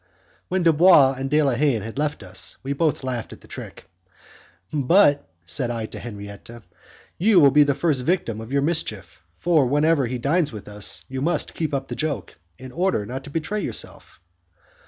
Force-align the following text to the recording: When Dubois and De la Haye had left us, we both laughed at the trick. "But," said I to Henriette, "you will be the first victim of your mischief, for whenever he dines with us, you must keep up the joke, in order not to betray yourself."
When 0.47 0.63
Dubois 0.63 1.13
and 1.15 1.29
De 1.29 1.43
la 1.43 1.53
Haye 1.53 1.79
had 1.81 1.99
left 1.99 2.23
us, 2.23 2.57
we 2.63 2.73
both 2.73 3.03
laughed 3.03 3.33
at 3.33 3.41
the 3.41 3.47
trick. 3.47 3.87
"But," 4.73 5.29
said 5.45 5.69
I 5.69 5.85
to 5.85 5.99
Henriette, 5.99 6.49
"you 7.19 7.39
will 7.39 7.51
be 7.51 7.61
the 7.61 7.75
first 7.75 8.01
victim 8.03 8.41
of 8.41 8.51
your 8.51 8.63
mischief, 8.63 9.21
for 9.37 9.67
whenever 9.67 10.07
he 10.07 10.17
dines 10.17 10.51
with 10.51 10.67
us, 10.67 11.05
you 11.07 11.21
must 11.21 11.53
keep 11.53 11.71
up 11.71 11.87
the 11.87 11.95
joke, 11.95 12.33
in 12.57 12.71
order 12.71 13.05
not 13.05 13.23
to 13.25 13.29
betray 13.29 13.61
yourself." 13.61 14.19